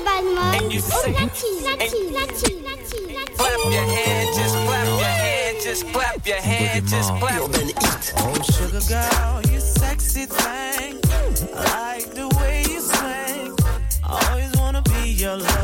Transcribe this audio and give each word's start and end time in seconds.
And 0.00 0.72
you 0.72 0.80
say, 0.80 1.12
clap 1.12 1.34
your 3.72 3.84
hand, 3.88 4.34
just 4.34 4.54
clap 4.64 4.86
your 4.94 5.10
hand, 5.10 5.56
just 5.62 5.86
clap 5.92 6.26
your 6.26 6.40
hand, 6.40 6.86
just 6.86 7.12
clap. 7.16 7.40
Oh, 8.18 8.42
sugar 8.42 8.80
girl, 8.88 9.42
you 9.52 9.60
sexy 9.60 10.26
thing. 10.26 11.00
I 11.54 11.96
like 11.96 12.14
the 12.14 12.28
way 12.38 12.62
you 12.70 12.80
swing. 12.80 13.56
I 14.04 14.30
always 14.30 14.52
wanna 14.56 14.82
be 14.82 15.10
your 15.10 15.36
lover. 15.36 15.57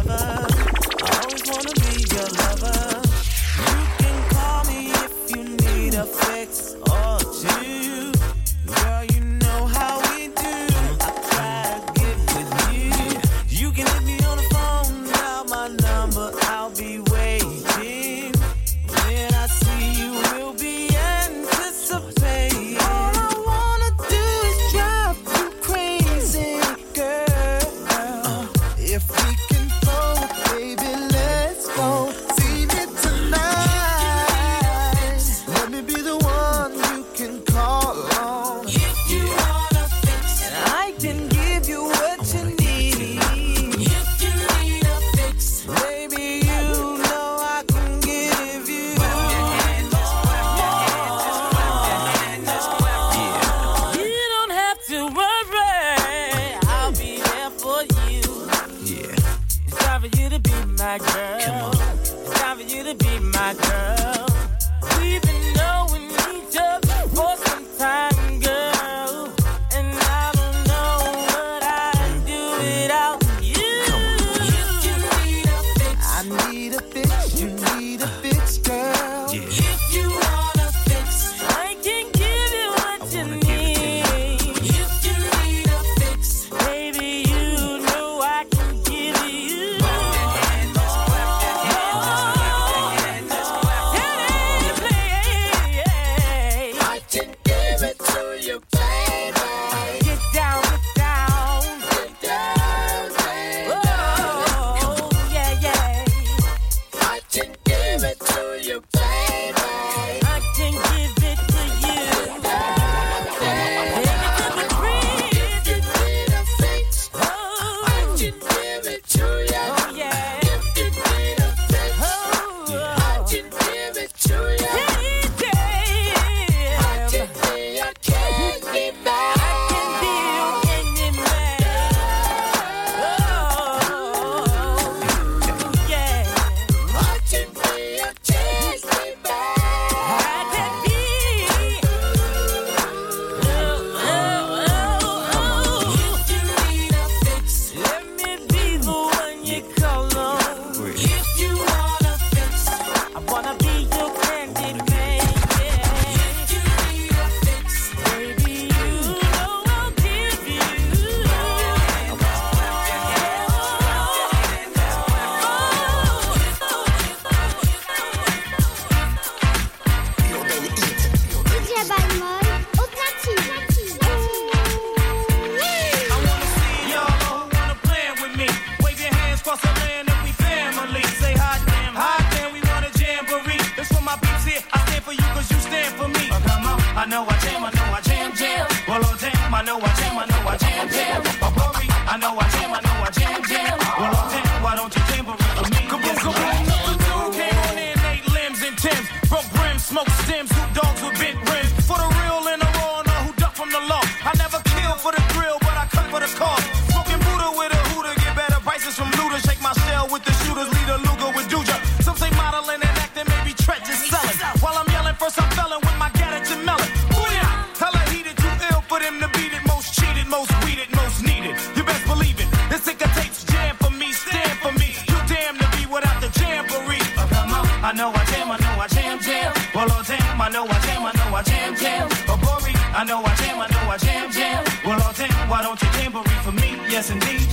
Know 231.35 231.41
I 231.41 231.43
jam, 231.43 231.75
jam. 231.77 232.09
Oh, 232.29 232.39
Bori, 232.39 232.73
I 232.95 233.03
know 233.05 233.19
I 233.19 233.35
jam, 233.35 233.59
I 233.59 233.67
know 233.67 233.91
I 233.91 233.97
jam, 233.99 234.31
jam. 234.31 234.65
Well, 234.87 235.01
oh 235.03 235.13
damn, 235.17 235.49
why 235.49 235.63
don't 235.63 235.81
you 235.83 235.89
jamboree 235.99 236.41
for 236.47 236.53
me? 236.53 236.79
Yes, 236.87 237.11
indeed. 237.11 237.51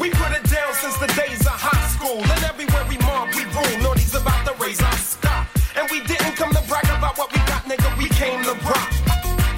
We 0.00 0.10
put 0.10 0.34
it 0.34 0.42
down 0.50 0.74
since 0.74 0.96
the 0.98 1.06
days 1.14 1.46
of 1.46 1.54
high 1.54 1.86
school. 1.94 2.18
And 2.18 2.42
everywhere 2.42 2.84
we 2.90 2.98
mob, 3.06 3.30
we 3.38 3.44
rule. 3.54 3.76
Naughty's 3.82 4.14
about 4.14 4.42
to 4.46 4.54
raise 4.58 4.82
our 4.82 4.98
stock. 4.98 5.46
And 5.78 5.86
we 5.90 6.02
didn't 6.10 6.34
come 6.34 6.50
to 6.50 6.62
brag 6.66 6.90
about 6.90 7.16
what 7.18 7.30
we 7.30 7.38
got, 7.46 7.62
nigga. 7.70 7.86
We 7.98 8.08
came 8.18 8.42
to 8.42 8.54
rock. 8.66 8.90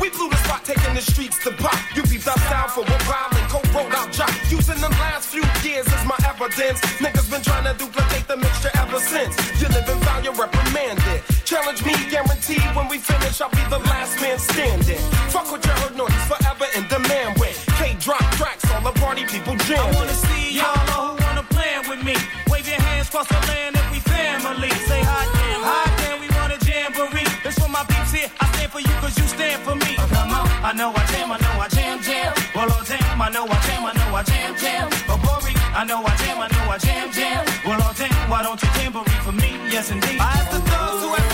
We 0.01 0.11
blew 0.11 0.29
the 0.29 0.37
spot, 0.45 0.65
taking 0.65 0.93
the 0.93 1.01
streets 1.01 1.43
to 1.45 1.51
pop. 1.57 1.81
You 1.97 2.03
beat 2.05 2.29
us 2.29 2.43
down 2.53 2.69
for 2.69 2.85
what 2.85 3.01
Riley 3.09 3.45
co-wrote 3.49 3.95
our 3.97 4.09
job. 4.13 4.31
Using 4.53 4.81
the 4.85 4.93
last 5.01 5.33
few 5.33 5.45
years 5.65 5.89
as 5.89 6.05
my 6.05 6.19
evidence. 6.29 6.81
Niggas 7.01 7.31
been 7.33 7.41
trying 7.41 7.65
to 7.65 7.73
duplicate 7.73 8.29
the 8.29 8.37
mixture 8.37 8.71
ever 8.77 9.01
since. 9.01 9.33
You 9.61 9.69
live 9.69 9.89
in 9.89 9.99
value, 10.05 10.33
reprimanded. 10.37 11.08
Challenge 11.49 11.83
me, 11.83 11.95
guaranteed 12.11 12.61
when 12.77 12.89
we 12.89 12.99
finish, 12.99 13.41
I'll 13.41 13.49
be 13.49 13.65
the 13.73 13.81
last 13.89 14.21
man 14.21 14.39
standing. 14.39 15.01
Fuck 15.33 15.51
what 15.51 15.65
you 15.65 15.73
heard, 15.81 15.97
Naughty's 15.97 16.29
forever 16.29 16.69
in 16.77 16.85
demand 16.93 17.41
with. 17.41 17.57
K 17.81 17.97
drop 17.99 18.21
tracks, 18.37 18.71
all 18.71 18.83
the 18.85 18.93
party 19.01 19.25
people 19.25 19.57
jam. 19.65 19.81
I 19.81 19.97
wanna 19.97 20.13
see 20.13 20.61
y'all 20.61 20.77
who 20.93 21.17
wanna 21.25 21.43
plan 21.49 21.89
with 21.89 22.05
me. 22.05 22.13
Wave 22.53 22.69
your 22.69 22.77
hands 22.77 23.09
across 23.09 23.29
the 23.29 23.41
land 23.49 23.81
if 23.81 23.89
we 23.91 23.99
family. 24.01 24.69
Say 24.93 25.01
hi, 25.01 25.25
damn, 25.25 25.65
hi, 25.65 25.89
damn, 25.97 26.21
we 26.21 26.29
want 26.37 26.53
a 26.53 26.61
jamboree. 26.61 27.25
This 27.41 27.57
for 27.57 27.71
my 27.73 27.81
peeps 27.89 28.13
here. 28.13 28.29
I 28.41 28.45
stand 28.53 28.71
for 28.71 28.81
you 28.85 28.93
cause 29.01 29.17
you 29.17 29.25
stand 29.25 29.63
for 29.65 29.75
me. 29.75 29.97
Oh, 29.97 30.09
come 30.13 30.37
on, 30.37 30.45
I 30.61 30.77
know 30.77 30.93
I 30.93 31.01
jam, 31.09 31.33
I 31.33 31.41
know 31.41 31.65
I 31.65 31.69
jam, 31.73 31.97
jam. 32.05 32.29
Well, 32.53 32.69
oh 32.69 32.85
damn, 32.85 33.23
I 33.25 33.31
know 33.33 33.49
I 33.49 33.57
jam, 33.65 33.89
I 33.89 33.93
know 33.97 34.09
I 34.13 34.23
jam, 34.23 34.53
jam. 34.61 34.85
Oh, 35.09 35.17
Bori, 35.25 35.57
I 35.73 35.81
know 35.89 36.05
I 36.05 36.13
jam, 36.21 36.45
I 36.45 36.49
know 36.53 36.69
I 36.69 36.77
jam, 36.77 37.09
jam. 37.11 37.41
Well, 37.65 37.81
all 37.81 37.95
damn, 37.97 38.13
why 38.29 38.43
don't 38.43 38.61
you 38.61 38.69
tambourine 38.77 39.23
for 39.25 39.33
me? 39.33 39.57
Yes, 39.73 39.91
indeed. 39.91 40.21
I 40.21 40.29
ask 40.37 40.51
the 40.53 40.61
thugs 40.61 41.01
who 41.01 41.28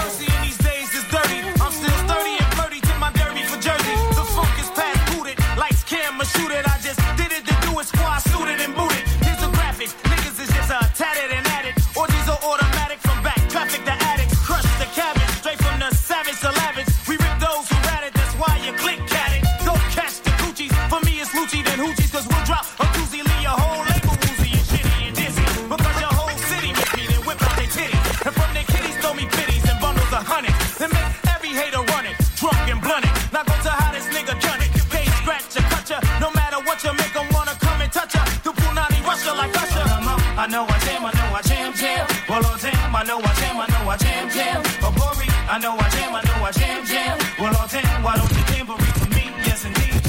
I 40.45 40.47
know 40.47 40.67
I 40.69 40.79
jam, 40.81 41.07
I 41.07 41.11
know 41.17 41.35
I 41.35 41.41
jam, 41.41 41.73
jam. 41.73 42.07
Well, 42.29 42.43
oh 42.45 42.59
damn, 42.61 42.95
I 42.95 43.03
know 43.05 43.17
I 43.17 43.33
jam, 43.41 43.57
I 43.57 43.65
know 43.65 43.89
I 43.89 43.97
jam, 43.97 44.29
jam. 44.29 44.61
Oh, 44.85 44.93
Bori, 44.93 45.25
I 45.49 45.57
know 45.57 45.73
I 45.73 45.89
jam, 45.89 46.15
I 46.15 46.21
know 46.21 46.45
I 46.45 46.53
jam, 46.53 46.85
jam. 46.85 47.17
Well, 47.41 47.55
oh 47.57 47.67
damn, 47.73 48.03
why 48.03 48.15
don't 48.17 48.29
you 48.29 48.45
tambourine 48.53 48.93
for 48.93 49.09
me? 49.17 49.33
Yes, 49.49 49.65
indeed. 49.65 50.05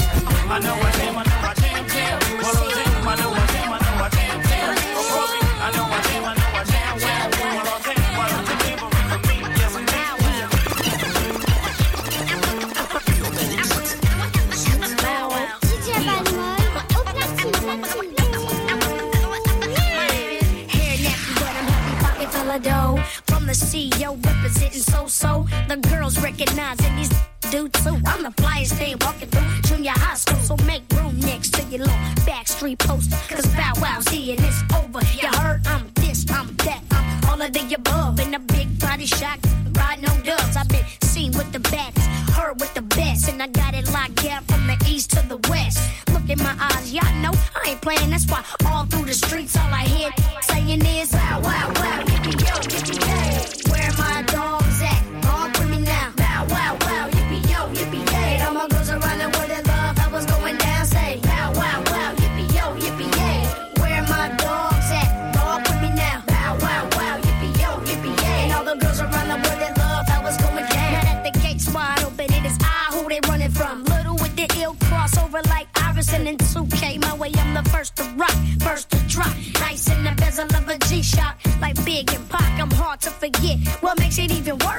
I 0.52 0.60
know 0.60 0.76
I 0.76 0.92
jam, 1.00 1.16
I 1.16 1.25
Representing 24.22 24.82
so-so. 24.82 25.48
The 25.68 25.78
girls 25.78 26.20
recognizing 26.22 26.96
these 26.96 27.10
do 27.52 27.70
too. 27.70 27.98
I'm 28.06 28.24
the 28.24 28.34
flyest 28.42 28.74
thing 28.74 28.98
walking 29.02 29.30
through 29.30 29.62
junior 29.64 29.92
high 29.96 30.16
school. 30.16 30.40
So 30.40 30.58
make 30.66 30.84
room 30.94 31.20
next 31.20 31.54
to 31.56 31.64
your 31.64 31.86
little 31.86 31.96
backstreet 32.28 32.80
poster. 32.80 33.18
Cause 33.34 33.46
Bow 33.56 33.74
Wow's 33.82 34.08
here 34.10 34.36
and 34.36 34.46
it's 34.46 34.62
over. 34.74 35.02
You 35.16 35.28
heard 35.40 35.62
I'm 35.68 35.90
this, 35.96 36.26
I'm 36.30 36.54
that. 36.66 36.82
I'm 36.92 37.30
all 37.30 37.42
of 37.42 37.54
the 37.54 37.74
above. 37.76 38.20
In 38.20 38.34
a 38.34 38.40
big 38.40 38.80
body 38.80 39.06
shot, 39.06 39.40
riding 39.74 40.10
on 40.10 40.22
dubs. 40.24 40.58
I've 40.58 40.68
been 40.68 40.86
seen 41.02 41.32
with 41.34 41.52
the 41.52 41.60
bats, 41.60 42.06
heard 42.36 42.60
with 42.60 42.74
the 42.74 42.82
best. 42.82 43.30
And 43.30 43.42
I 43.42 43.48
got 43.48 43.74
it 43.74 43.90
locked 43.92 44.24
down 44.24 44.44
from 44.46 44.68
the 44.68 44.78
east 44.88 45.12
to 45.12 45.22
the 45.28 45.38
west. 45.50 45.80
Look 46.14 46.30
in 46.30 46.40
my 46.40 46.56
eyes, 46.60 46.94
y'all 46.94 47.16
know 47.22 47.34
I 47.56 47.70
ain't 47.72 47.82
playing. 47.82 48.10
That's 48.10 48.28
why 48.28 48.44
all 48.68 48.86
through 48.86 49.06
the 49.06 49.14
streets, 49.14 49.56
all 49.58 49.74
I 49.74 49.84
hear 49.84 49.95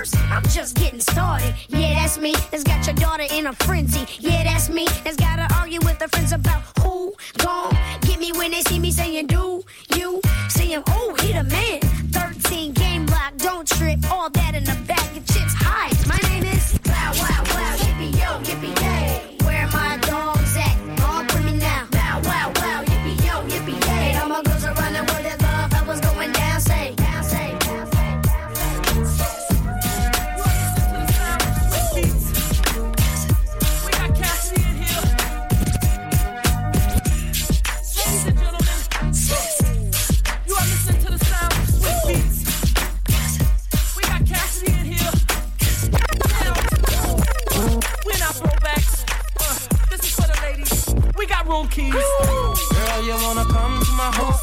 worse? 0.07 0.23
I'm 0.31 0.43
just 0.45 0.77
getting 0.77 1.01
started. 1.01 1.55
Yeah, 1.69 1.95
that's 1.95 2.19
me. 2.19 2.35
That's 2.51 2.65
got 2.65 2.87
your 2.87 2.95
daughter 2.97 3.25
in 3.31 3.47
a 3.47 3.53
frenzy. 3.53 4.07
Yeah, 4.21 4.45
that's 4.45 4.69
me. 4.69 4.87
That's 5.05 5.17
gotta 5.17 5.53
argue 5.57 5.81
with 5.81 6.01
her 6.01 6.09
friends 6.09 6.33
about 6.33 6.63
who 6.81 7.15
gon' 7.39 7.77
get 8.03 8.19
me 8.19 8.33
when 8.33 8.51
they 8.51 8.63
see 8.63 8.79
me 8.79 8.91
saying 8.91 9.27
do 9.27 9.63
you 9.95 10.21
see 10.49 10.73
him? 10.73 10.83
Oh, 10.89 11.15
he 11.21 11.33
the 11.33 11.45
man. 11.45 11.81
13 12.13 12.73
game 12.73 13.07
lock, 13.07 13.37
don't 13.37 13.67
trip. 13.67 13.99
All 14.11 14.31
that 14.31 14.55
in 14.55 14.65
the 14.65 14.86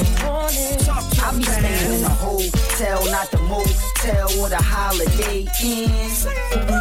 I 0.00 1.36
be 1.36 1.42
staying 1.42 1.98
in 1.98 2.04
a 2.04 2.08
hotel, 2.08 3.04
not 3.10 3.30
the 3.30 3.38
motel 3.42 4.40
or 4.40 4.48
the 4.48 4.56
holiday 4.56 5.46
inn. 5.62 6.77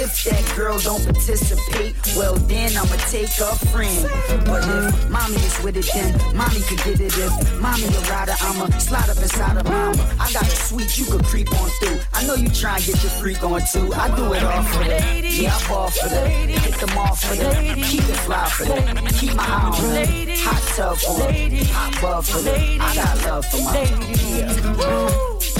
If 0.00 0.24
that 0.24 0.56
girl 0.56 0.78
don't 0.78 1.04
participate, 1.04 1.94
well 2.16 2.34
then 2.34 2.74
I'ma 2.74 2.96
take 3.12 3.28
a 3.36 3.52
friend. 3.68 4.08
But 4.46 4.64
if 4.64 5.10
mommy 5.10 5.36
is 5.36 5.62
with 5.62 5.76
it, 5.76 5.90
then 5.92 6.16
mommy 6.34 6.60
could 6.60 6.78
get 6.78 7.00
it. 7.00 7.12
If 7.18 7.60
mommy 7.60 7.84
a 7.84 8.00
rider, 8.08 8.32
I'ma 8.40 8.66
slide 8.78 9.10
up 9.10 9.18
inside 9.18 9.58
of 9.58 9.64
mama. 9.64 10.16
I 10.18 10.32
got 10.32 10.44
a 10.44 10.56
suite 10.56 10.96
you 10.96 11.04
could 11.04 11.22
creep 11.24 11.52
on 11.52 11.68
through. 11.80 12.00
I 12.14 12.24
know 12.26 12.34
you 12.34 12.48
try 12.48 12.76
and 12.76 12.84
get 12.86 13.02
your 13.02 13.12
freak 13.20 13.44
on 13.44 13.60
too. 13.72 13.92
I 13.92 14.08
do 14.16 14.32
it 14.32 14.42
all 14.42 14.62
for 14.62 14.84
that. 14.84 15.22
Yeah, 15.22 15.54
I 15.54 15.68
ball 15.68 15.90
for 15.90 16.08
that. 16.08 16.30
Hit 16.48 16.80
them 16.80 16.96
off 16.96 17.20
for 17.20 17.34
that. 17.34 17.76
Keep 17.76 18.08
it 18.08 18.16
fly 18.24 18.48
for 18.48 18.64
that. 18.64 19.14
Keep 19.20 19.34
my 19.34 19.44
eye 19.44 19.68
on 19.68 19.92
that. 19.92 20.08
Hot 20.40 20.62
tub 20.76 20.96
for 20.96 21.18
that. 21.18 21.52
Hot 21.76 22.00
bub 22.00 22.24
for 22.24 22.40
that. 22.40 22.80
I 22.80 22.94
got 22.94 23.26
love 23.26 23.44
for 23.44 23.62
my 23.64 23.82
yeah. 24.38 25.59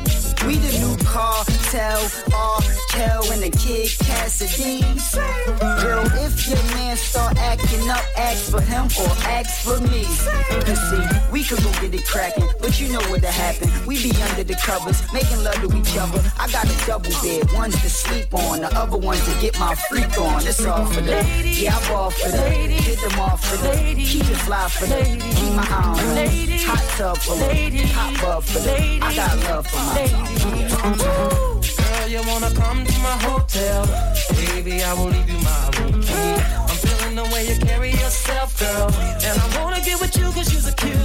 We 0.47 0.57
the 0.57 0.71
new 0.79 0.97
car, 1.05 1.45
Tell 1.69 2.01
R. 2.33 2.61
Kel 2.89 3.31
and 3.31 3.41
the 3.41 3.51
kid 3.51 3.89
Cassidy. 3.99 4.81
Girl, 5.81 6.05
if 6.19 6.47
your 6.47 6.61
man 6.75 6.97
start 6.97 7.37
acting 7.37 7.87
up, 7.89 8.03
ask 8.17 8.51
for 8.51 8.59
him 8.59 8.85
or 8.99 9.11
ask 9.29 9.63
for 9.63 9.79
me. 9.87 10.01
You 10.67 10.75
see, 10.75 11.31
we 11.31 11.43
could 11.43 11.63
go 11.63 11.71
get 11.79 11.93
it 11.93 12.05
cracking, 12.05 12.47
but 12.59 12.81
you 12.81 12.91
know 12.91 12.99
what'll 13.09 13.29
happen. 13.29 13.69
We 13.85 14.01
be 14.01 14.11
under 14.23 14.43
the 14.43 14.55
covers, 14.55 15.01
making 15.13 15.43
love 15.43 15.55
to 15.61 15.77
each 15.77 15.95
other. 15.97 16.21
I 16.39 16.51
got 16.51 16.65
a 16.65 16.85
double 16.87 17.11
bed, 17.21 17.47
one's 17.53 17.79
to 17.81 17.89
sleep 17.89 18.33
on, 18.33 18.61
the 18.61 18.75
other 18.75 18.97
one's 18.97 19.23
to 19.25 19.39
get 19.39 19.57
my 19.59 19.75
freak 19.75 20.17
on. 20.17 20.45
It's 20.45 20.65
all 20.65 20.85
for 20.87 21.01
them. 21.01 21.25
Yeah, 21.45 21.77
I 21.77 21.87
ball 21.87 22.09
for 22.09 22.29
them. 22.29 22.69
Hit 22.69 22.99
them 22.99 23.19
off 23.19 23.45
for 23.45 23.57
them. 23.57 23.95
Keep 23.95 24.29
it 24.29 24.37
fly 24.43 24.67
for 24.67 24.87
them. 24.87 25.19
Keep 25.19 25.53
my 25.53 25.67
eye 25.69 25.99
on 26.01 26.15
them. 26.15 26.49
Hot 26.65 26.83
tub 26.97 27.17
for 27.17 27.35
them. 27.35 27.71
Hot 27.93 28.21
bub 28.21 28.43
for 28.43 28.59
them. 28.59 29.03
I 29.03 29.15
got 29.15 29.37
love 29.49 29.67
for 29.67 29.77
my 29.77 30.30
Girl, 30.39 32.07
you 32.07 32.21
wanna 32.27 32.51
come 32.55 32.85
to 32.85 32.99
my 32.99 33.17
hotel? 33.27 33.85
Baby, 34.35 34.83
I 34.83 34.93
will 34.93 35.09
leave 35.09 35.29
you 35.29 35.39
my 35.39 35.69
room 35.77 36.01
key. 36.01 36.35
I'm 36.69 36.77
feeling 36.83 37.15
the 37.15 37.23
way 37.33 37.47
you 37.47 37.55
carry 37.59 37.91
yourself, 37.91 38.57
girl. 38.59 38.89
And 39.27 39.39
I 39.39 39.47
wanna 39.61 39.81
get 39.81 39.99
with 39.99 40.15
you 40.17 40.31
cause 40.31 40.51
you're 40.53 40.73
cute. 40.73 40.95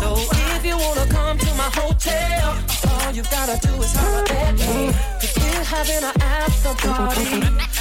So 0.00 0.16
if 0.56 0.64
you 0.64 0.76
wanna 0.76 1.06
come 1.06 1.38
to 1.38 1.54
my 1.54 1.70
hotel, 1.80 2.56
all 2.90 3.12
you 3.12 3.22
gotta 3.24 3.58
do 3.66 3.72
is 3.82 3.92
holler 3.94 4.24
at 4.30 4.54
me. 4.54 4.92
Cause 5.20 5.34
we're 5.38 5.64
having 5.64 6.04
an 6.10 6.16
after 6.20 6.74
party. 6.86 7.40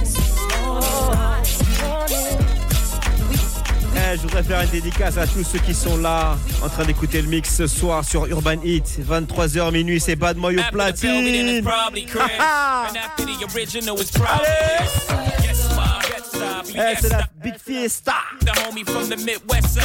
Eh, 2.08 2.25
je 4.16 4.22
voudrais 4.22 4.44
faire 4.44 4.62
une 4.62 4.70
dédicace 4.70 5.18
à 5.18 5.28
tous 5.28 5.44
ceux 5.44 5.60
qui 5.60 5.74
sont 5.74 5.98
là 5.98 6.38
en 6.64 6.70
train 6.70 6.86
d'écouter 6.86 7.22
le 7.22 7.28
mix 7.28 7.56
ce 7.56 7.68
soir 7.68 8.04
sur 8.06 8.26
Urban 8.28 8.62
Heat 8.64 9.00
23h 9.08 9.72
minuit 9.72 10.00
c'est 10.00 10.16
Bad 10.16 10.38
Moyo 10.38 10.62
Platine 10.72 11.62
be 11.64 12.06
Eh, 16.78 16.96
c'est 17.00 17.10
la 17.10 17.24
Big 17.42 17.56
Fiesta 17.58 18.16
The 18.42 18.52
homie 18.68 18.84
from 18.84 19.08
the 19.08 19.18
Midwest 19.18 19.76
side. 19.76 19.84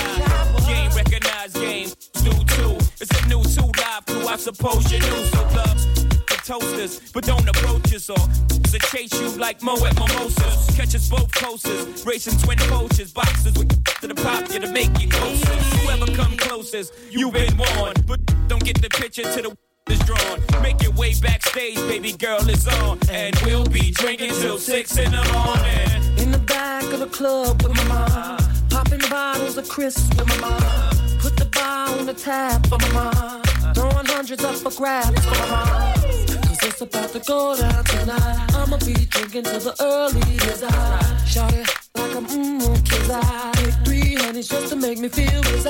Game 0.66 0.90
recognized 0.96 1.54
game. 1.54 1.88
Do 2.24 2.32
too. 2.56 2.76
It's 3.00 3.10
a 3.16 3.28
new 3.28 3.42
two 3.44 3.70
live 3.78 4.04
crew. 4.06 4.26
I 4.26 4.36
suppose 4.36 4.90
you 4.90 4.98
knew. 4.98 5.24
So 5.30 5.42
love 5.54 6.09
toasters, 6.44 7.00
but 7.12 7.24
don't 7.24 7.48
approach 7.48 7.94
us 7.94 8.10
or 8.10 8.16
to 8.16 8.78
chase 8.78 9.12
you 9.20 9.28
like 9.38 9.62
Mo 9.62 9.74
at 9.84 9.94
mimosas. 9.94 10.76
Catch 10.76 10.94
us 10.94 11.08
both 11.08 11.30
coasters, 11.32 12.04
racing 12.06 12.38
twin 12.38 12.58
coaches, 12.58 13.12
boxers 13.12 13.56
with 13.58 13.68
to 14.00 14.06
the 14.06 14.14
pop 14.14 14.50
you 14.52 14.60
to 14.60 14.70
make 14.72 14.98
you 15.00 15.08
closer. 15.08 15.54
Whoever 15.80 16.06
come 16.12 16.36
closest, 16.36 16.94
you've 17.10 17.32
been 17.32 17.56
warned, 17.56 18.06
but 18.06 18.20
don't 18.48 18.64
get 18.64 18.80
the 18.80 18.88
picture 18.88 19.22
to 19.22 19.42
the 19.42 19.56
is 19.90 19.98
drawn. 20.00 20.62
Make 20.62 20.82
your 20.82 20.92
way 20.92 21.14
backstage, 21.20 21.76
baby 21.76 22.12
girl 22.12 22.48
is 22.48 22.66
on, 22.68 22.98
and 23.10 23.34
we'll 23.44 23.66
be 23.66 23.90
drinking 23.90 24.30
till 24.40 24.58
six 24.58 24.96
in 24.96 25.10
the 25.10 25.24
morning. 25.32 26.18
In 26.18 26.30
the 26.30 26.38
back 26.38 26.84
of 26.84 27.00
the 27.00 27.06
club 27.06 27.62
with 27.62 27.74
my 27.74 27.84
mom. 27.84 28.38
Popping 28.70 29.00
bottles 29.10 29.56
of 29.56 29.68
crisps 29.68 30.08
with 30.16 30.28
my 30.28 30.38
mom. 30.38 31.18
Put 31.18 31.36
the 31.36 31.46
bar 31.46 31.98
on 31.98 32.06
the 32.06 32.14
tap 32.14 32.66
for 32.66 32.78
my 32.78 32.92
mom. 32.92 33.42
Throwing 33.74 34.06
hundreds 34.06 34.44
up 34.44 34.54
for 34.56 34.70
grabs 34.70 35.24
for 35.24 35.30
my 35.30 35.48
mom. 35.50 35.99
Cause 36.60 36.72
it's 36.72 36.80
about 36.82 37.08
to 37.12 37.20
go 37.20 37.56
down 37.56 37.84
tonight. 37.84 38.54
I'ma 38.54 38.76
be 38.84 38.92
drinking 38.92 39.44
till 39.44 39.60
the 39.60 39.74
early 39.80 40.20
as 40.52 40.62
I. 40.62 41.24
Shout 41.24 41.54
it 41.54 41.66
like 41.94 42.14
I'm 42.14 42.26
mmm, 42.26 42.84
kids 42.84 43.08
I. 43.08 43.52
Take 43.54 43.74
three 43.86 44.14
honeys 44.16 44.48
just 44.48 44.68
to 44.68 44.76
make 44.76 44.98
me 44.98 45.08
feel 45.08 45.40
as. 45.40 45.64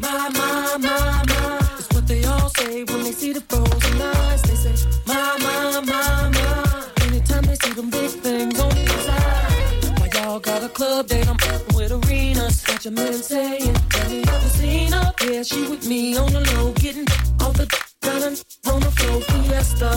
My, 0.00 0.30
my, 0.30 0.78
my, 0.78 1.24
my. 1.28 1.58
It's 1.78 1.92
what 1.92 2.08
they 2.08 2.24
all 2.24 2.48
say 2.56 2.84
when 2.84 3.04
they 3.04 3.12
see 3.12 3.34
the 3.34 3.42
frozen 3.42 4.00
eyes. 4.00 4.40
They 4.42 4.54
say, 4.54 4.88
my, 5.06 5.36
my, 5.40 5.80
my, 5.84 6.28
my. 6.30 6.88
Anytime 7.02 7.42
they 7.44 7.56
see 7.56 7.74
them 7.74 7.90
big 7.90 8.08
things 8.08 8.58
on 8.60 8.70
the 8.70 8.98
side. 9.04 9.98
Why 9.98 10.08
y'all 10.14 10.40
got 10.40 10.62
a 10.62 10.70
club 10.70 11.08
date? 11.08 11.28
I'm 11.28 11.36
up 11.54 11.74
with 11.74 11.92
arenas. 11.92 12.64
Got 12.64 12.82
your 12.86 12.92
man 12.94 13.12
saying, 13.12 13.74
Have 13.92 14.10
you 14.10 14.22
ever 14.22 14.48
seen 14.48 14.92
her? 14.92 15.12
Yeah, 15.20 15.42
she 15.42 15.68
with 15.68 15.86
me 15.86 16.16
on 16.16 16.32
the 16.32 16.40
low, 16.56 16.72
getting 16.72 17.06
off 17.42 17.58
the 17.58 17.81
and 18.24 18.44
on 18.66 18.80
the 18.80 18.90
floor. 18.90 19.20
Fiesta, 19.20 19.90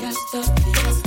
fiesta, 0.00 0.42
fiesta, 0.72 1.05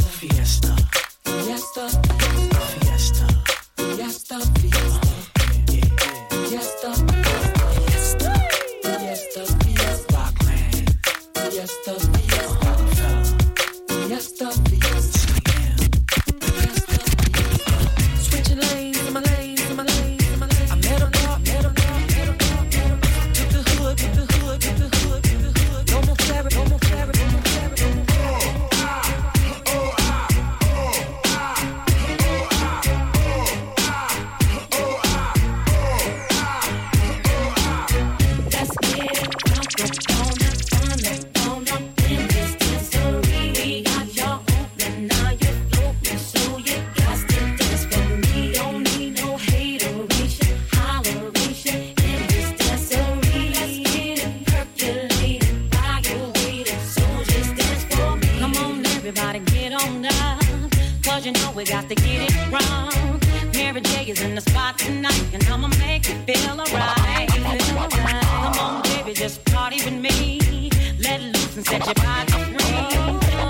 Mary 63.80 64.06
J 64.06 64.12
is 64.12 64.22
in 64.22 64.36
the 64.36 64.42
spot 64.42 64.78
tonight, 64.78 65.24
and 65.34 65.42
I'ma 65.46 65.68
make 65.80 66.10
you 66.10 66.16
feel 66.28 66.60
alright. 66.60 67.32
Feel 67.32 67.78
alright. 67.78 68.24
Come 68.24 68.60
on, 68.60 68.84
baby, 68.84 69.14
just 69.14 69.46
party 69.46 69.78
with 69.86 69.94
me. 69.94 70.70
Let 71.00 71.22
loose 71.22 71.56
and 71.56 71.66
set 71.66 71.86
your 71.86 71.96
body 71.96 72.32
free. 72.32 73.00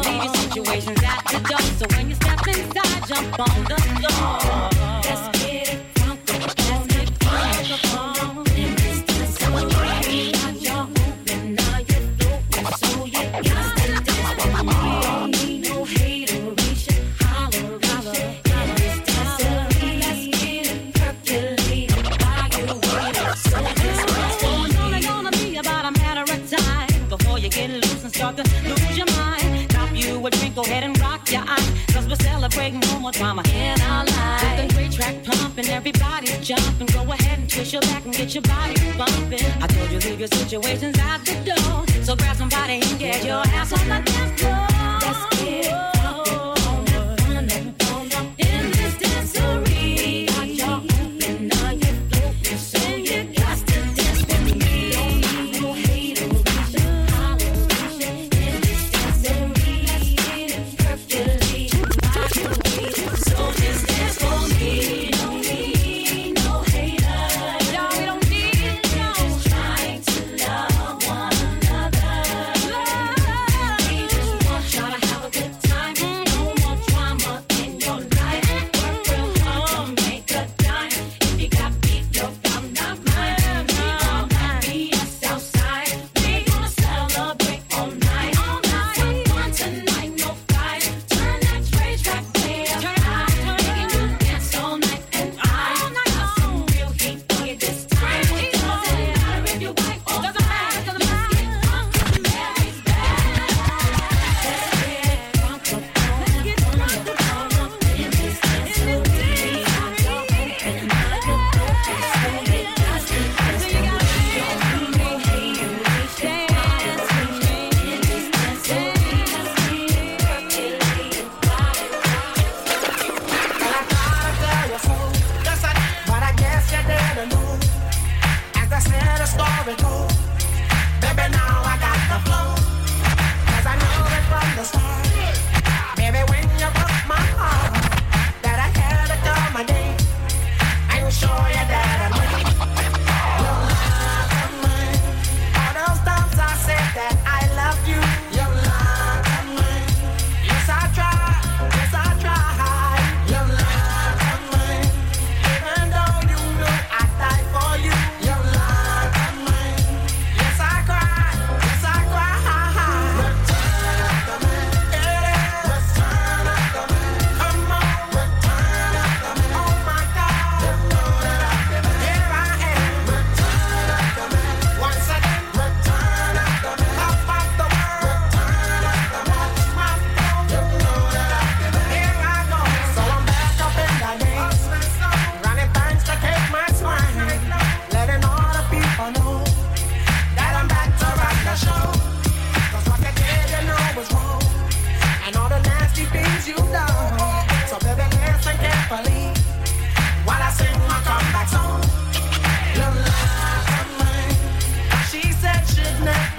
Leave 0.06 0.24
your 0.24 0.34
situations 0.36 1.02
at 1.04 1.24
the 1.32 1.40
door, 1.50 1.62
so 1.80 1.86
when 1.96 2.10
you 2.10 2.16
step 2.16 2.48
inside, 2.48 3.08
jump 3.08 3.40
on 3.40 3.64
the 3.64 3.99
bumping. 38.98 39.46
I 39.62 39.68
told 39.68 39.92
you 39.92 40.00
leave 40.00 40.20
your 40.20 40.28
situations 40.28 40.98
at 41.00 41.20
the 41.26 41.36
door. 41.48 42.04
So 42.04 42.16
grab 42.16 42.36
somebody 42.36 42.82
and 42.82 43.00
get 43.00 43.24
your 43.24 43.44
ass 43.58 43.74
on 43.74 43.88
the 43.88 44.02
dance 44.12 44.42
floor. 44.42 44.68
Let's 45.02 45.42
get 45.42 45.66
it 45.66 46.59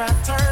better 0.01 0.50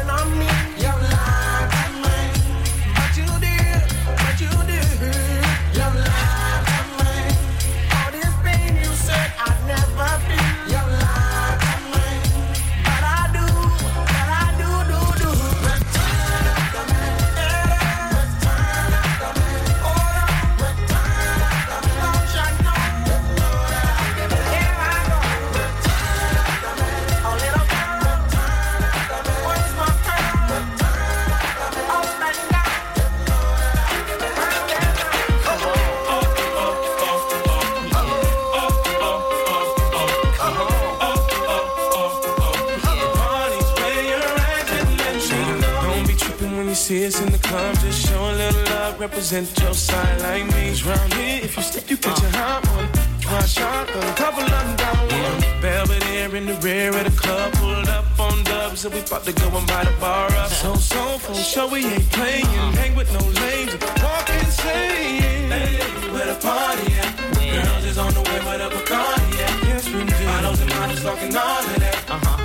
represent 49.19 49.59
your 49.59 49.73
side 49.73 50.21
like 50.21 50.45
me. 50.55 50.71
Round 50.87 51.13
here, 51.15 51.43
if 51.43 51.57
you 51.57 51.63
step, 51.63 51.89
you 51.89 51.97
catch 51.97 52.23
a 52.23 52.29
hot 52.37 52.65
one. 52.69 52.87
Try 53.19 53.41
shotgun, 53.41 54.15
couple 54.15 54.43
of 54.43 54.49
them 54.49 54.75
down 54.77 55.07
one. 55.21 55.61
Belvedere 55.61 56.33
in 56.37 56.45
the 56.45 56.53
rear 56.63 56.95
of 56.95 57.03
the 57.03 57.21
club, 57.21 57.51
pulled 57.55 57.89
up 57.89 58.05
on 58.17 58.41
dubs, 58.45 58.85
and 58.85 58.93
we 58.93 59.01
about 59.01 59.25
to 59.25 59.33
go 59.33 59.47
and 59.57 59.67
buy 59.67 59.83
the 59.83 59.91
bar 59.99 60.31
up. 60.31 60.49
So, 60.49 60.73
so, 60.75 61.17
for 61.17 61.33
sure 61.33 61.67
we 61.67 61.85
ain't 61.85 62.09
playing. 62.11 62.45
Hang 62.79 62.95
with 62.95 63.11
no 63.11 63.19
lames, 63.43 63.73
walk 64.01 64.29
insane. 64.29 65.51
Hey, 65.51 65.79
where 66.13 66.27
the 66.33 66.39
party 66.39 66.87
at? 67.03 67.11
Girls 67.35 67.85
is 67.91 67.97
on 67.97 68.13
the 68.13 68.21
way, 68.21 68.39
where 68.47 68.57
the 68.57 68.69
Bacardi 68.73 69.31
at? 69.43 69.63
Yes, 69.67 69.85
we 69.89 69.99
do. 70.05 70.25
Bottles 70.27 70.61
and 70.61 70.69
models 70.69 71.03
talking 71.03 71.35
all 71.35 71.59
of 71.59 71.79
that. 71.79 72.09
Uh-huh. 72.09 72.38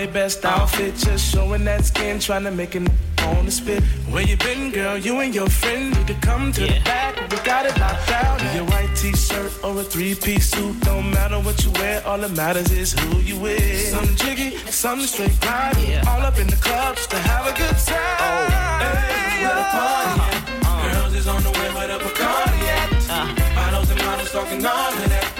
Their 0.00 0.12
best 0.12 0.44
outfit, 0.46 0.94
just 0.96 1.30
showing 1.30 1.64
that 1.64 1.84
skin, 1.84 2.18
trying 2.18 2.44
to 2.44 2.50
make 2.50 2.74
it 2.74 2.88
on 3.26 3.44
the 3.44 3.50
spit. 3.50 3.82
Where 4.08 4.22
you 4.22 4.36
been, 4.38 4.72
girl? 4.72 4.96
You 4.96 5.20
and 5.20 5.34
your 5.34 5.50
friend 5.50 5.94
need 5.94 6.06
to 6.06 6.14
come 6.14 6.52
to 6.52 6.60
the 6.62 6.80
back. 6.84 7.20
We 7.30 7.36
got 7.44 7.66
it 7.66 7.78
locked 7.78 8.08
down. 8.08 8.40
In 8.40 8.56
your 8.56 8.64
white 8.64 8.94
t-shirt 8.96 9.52
or 9.62 9.78
a 9.78 9.84
three-piece 9.84 10.48
suit, 10.52 10.80
don't 10.80 11.10
matter 11.10 11.38
what 11.40 11.62
you 11.64 11.70
wear. 11.72 12.02
All 12.06 12.16
that 12.16 12.32
matters 12.32 12.72
is 12.72 12.98
who 12.98 13.18
you 13.18 13.38
with. 13.38 13.60
Some 13.94 14.16
jiggy, 14.16 14.56
some 14.72 15.00
straight 15.00 15.38
grind. 15.40 15.76
All 16.08 16.22
up 16.22 16.38
in 16.38 16.46
the 16.46 16.56
club 16.56 16.96
just 16.96 17.10
to 17.10 17.18
have 17.18 17.44
a 17.46 17.52
good 17.52 17.76
time. 17.84 18.16
Oh, 18.24 18.46
hey, 18.80 19.44
where 19.44 19.56
the 19.60 19.66
party 19.76 20.20
at? 20.32 20.94
Girls 20.94 21.14
is 21.14 21.28
on 21.28 21.42
the 21.42 21.50
way, 21.50 21.68
where 21.76 21.88
the 21.88 21.98
Bacardi 22.04 22.60
at? 22.78 22.88
Uh. 23.10 23.54
Bottles 23.54 23.90
and 23.90 24.00
models 24.06 24.32
talking 24.32 24.64
all 24.64 24.92
of 24.92 25.08
that. 25.10 25.39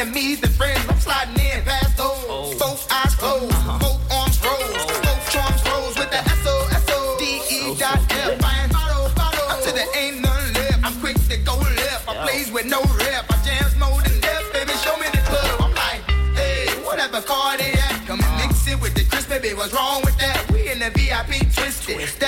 Enemies 0.00 0.40
than 0.40 0.50
friends. 0.50 0.80
I'm 0.88 0.98
sliding 0.98 1.34
in 1.34 1.62
past 1.62 1.96
those. 1.96 2.24
Oh. 2.28 2.56
Both 2.58 2.88
eyes 2.90 3.14
closed, 3.16 3.52
uh-huh. 3.52 3.78
both 3.78 4.00
arms 4.10 4.38
rose, 4.40 4.72
oh. 4.72 5.00
both 5.04 5.24
charms 5.28 5.62
rose 5.68 5.94
with 5.98 6.10
the 6.10 6.20
S 6.24 6.44
O 6.46 6.56
S 6.72 6.86
O 6.88 7.16
D 7.18 7.24
E 7.52 7.74
dot 7.76 8.00
F. 8.08 8.40
I 8.40 8.64
ain't 8.64 8.72
bottle, 8.72 9.12
bottle. 9.14 9.46
Until 9.52 9.74
there 9.74 9.90
ain't 9.96 10.20
none 10.20 10.46
left. 10.54 10.80
I'm 10.84 10.96
quick 11.00 11.16
to 11.28 11.36
go 11.44 11.56
left. 11.56 12.08
I 12.08 12.16
plays 12.24 12.50
with 12.50 12.66
no 12.66 12.80
rep. 12.96 13.28
I 13.28 13.36
jams 13.44 13.76
more 13.76 14.00
than 14.00 14.16
death, 14.20 14.46
baby. 14.52 14.72
Show 14.80 14.96
me 14.96 15.08
the 15.12 15.22
club. 15.28 15.68
I'm 15.68 15.74
like, 15.76 16.02
hey, 16.32 16.72
whatever 16.80 17.20
car 17.20 17.58
they 17.58 17.72
at. 17.72 18.00
Come 18.06 18.20
and 18.24 18.34
mix 18.40 18.66
it 18.68 18.80
with 18.80 18.94
the 18.94 19.04
crisp, 19.04 19.28
baby. 19.28 19.52
What's 19.52 19.74
wrong 19.74 20.00
with 20.04 20.16
that? 20.18 20.48
We 20.50 20.70
in 20.72 20.78
the 20.80 20.90
VIP 20.96 21.44
twisted, 21.52 22.00
downright 22.18 22.19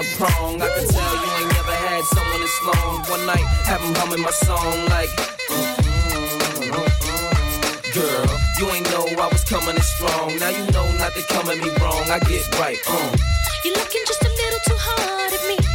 a 0.00 0.04
prong. 0.16 0.62
I 0.62 0.68
can 0.68 0.88
tell 0.88 1.14
you 1.22 1.30
ain't 1.38 1.52
never 1.52 1.76
had 1.76 2.04
someone 2.04 2.40
this 2.40 2.58
long. 2.64 3.02
One 3.12 3.26
night, 3.26 3.46
have 3.68 3.82
'em 3.82 3.94
humming 3.94 4.22
my 4.22 4.30
song 4.30 4.86
like. 4.88 5.12
Girl, 7.92 8.26
you 8.58 8.70
ain't 8.70 8.88
know 8.92 9.04
I 9.24 9.28
was 9.28 9.44
coming 9.44 9.76
in 9.76 9.82
strong. 9.82 10.38
Now 10.38 10.48
you 10.48 10.64
know 10.72 10.86
not 11.02 11.12
to 11.14 11.22
come 11.34 11.50
at 11.50 11.58
me 11.58 11.70
wrong. 11.80 12.04
I 12.08 12.18
get 12.20 12.44
right, 12.58 12.80
um. 12.88 13.12
You're 13.64 13.74
looking 13.74 14.04
just 14.06 14.22
a 14.22 14.30
little 14.40 14.60
too 14.68 14.78
hard 14.78 15.32
at 15.32 15.44
me. 15.48 15.69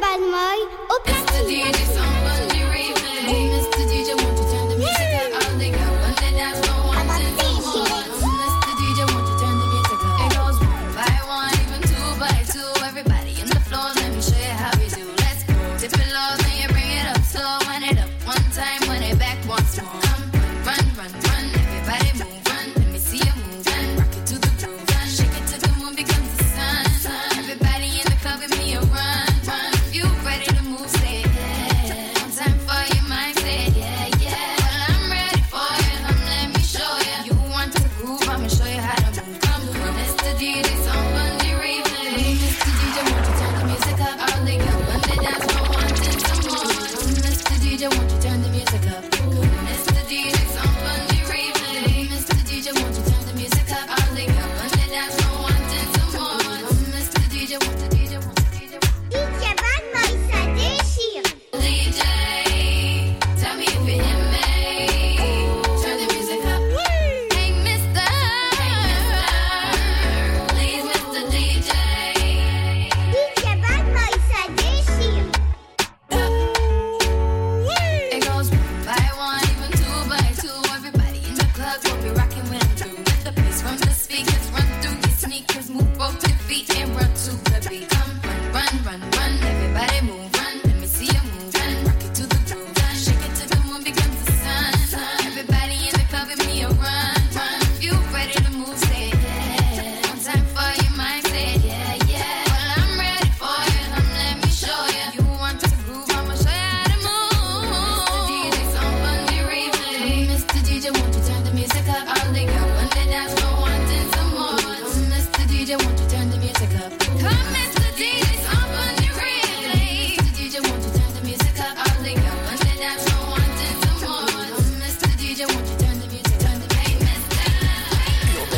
Won't 0.00 0.31